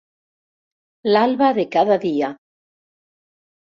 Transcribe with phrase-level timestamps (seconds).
[1.13, 2.35] L'alba de cada dia.